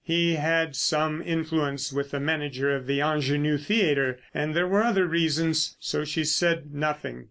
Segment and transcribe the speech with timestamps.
[0.03, 5.05] He had some influence with the manager of the Ingenue Theatre, and there were other
[5.05, 5.77] reasons.
[5.79, 7.19] So she said nothing.